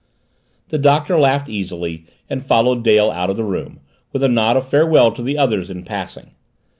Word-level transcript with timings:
The 0.69 0.79
Doctor 0.79 1.15
laughed 1.19 1.47
easily 1.47 2.05
and 2.27 2.43
followed 2.43 2.83
Dale 2.83 3.11
out 3.11 3.29
of 3.29 3.37
the 3.37 3.43
room, 3.43 3.81
with 4.11 4.23
a 4.23 4.27
nod 4.27 4.57
of 4.57 4.67
farewell 4.67 5.11
to 5.11 5.21
the 5.21 5.37
others 5.37 5.69
in 5.69 5.83
passing. 5.85 6.31